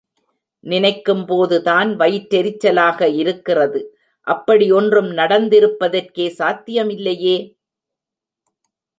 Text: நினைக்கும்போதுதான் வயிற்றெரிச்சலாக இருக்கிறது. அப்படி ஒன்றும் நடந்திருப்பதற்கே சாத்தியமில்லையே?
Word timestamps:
நினைக்கும்போதுதான் 0.63 1.89
வயிற்றெரிச்சலாக 1.95 3.13
இருக்கிறது. 3.15 3.99
அப்படி 4.27 4.71
ஒன்றும் 4.71 5.11
நடந்திருப்பதற்கே 5.11 6.27
சாத்தியமில்லையே? 6.37 7.37